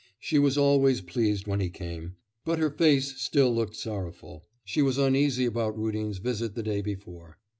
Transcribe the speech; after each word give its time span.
She 0.19 0.39
was 0.39 0.57
always 0.57 0.99
pleased 1.01 1.45
when 1.45 1.59
he 1.59 1.69
came; 1.69 2.15
but 2.43 2.57
her 2.57 2.71
face 2.71 3.21
still 3.21 3.53
looked 3.53 3.75
sorrowful. 3.75 4.47
She 4.65 4.81
was 4.81 4.97
uneasy 4.97 5.45
about 5.45 5.77
Rudin's 5.77 6.17
visit 6.17 6.55
the 6.55 6.63
day 6.63 6.81
before. 6.81 7.37